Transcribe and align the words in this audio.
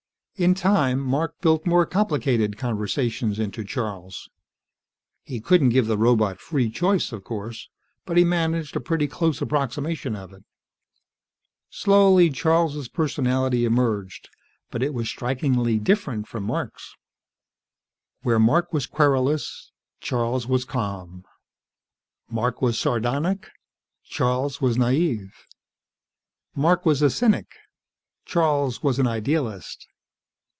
In 0.37 0.55
time, 0.55 0.99
Mark 0.99 1.39
built 1.41 1.67
more 1.67 1.85
complicated 1.85 2.57
conversations 2.57 3.37
into 3.37 3.63
Charles. 3.63 4.27
He 5.21 5.39
couldn't 5.39 5.69
give 5.69 5.85
the 5.85 5.99
robot 5.99 6.39
free 6.39 6.67
choice, 6.71 7.11
of 7.11 7.23
course, 7.23 7.69
but 8.07 8.17
he 8.17 8.23
managed 8.23 8.75
a 8.75 8.79
pretty 8.79 9.05
close 9.07 9.39
approximation 9.39 10.15
of 10.15 10.33
it. 10.33 10.43
Slowly, 11.69 12.31
Charles' 12.31 12.87
personality 12.87 13.65
emerged. 13.65 14.29
But 14.71 14.81
it 14.81 14.95
was 14.95 15.07
strikingly 15.07 15.77
different 15.77 16.27
from 16.27 16.45
Mark's. 16.45 16.95
Where 18.23 18.39
Mark 18.39 18.73
was 18.73 18.87
querulous, 18.87 19.71
Charles 19.99 20.47
was 20.47 20.65
calm. 20.65 21.23
Mark 22.31 22.63
was 22.63 22.79
sardonic, 22.79 23.51
Charles 24.05 24.59
was 24.59 24.75
naive. 24.75 25.35
Mark 26.55 26.83
was 26.83 27.03
a 27.03 27.11
cynic, 27.11 27.57
Charles 28.25 28.81
was 28.81 28.97
an 28.97 29.05
idealist. 29.05 29.85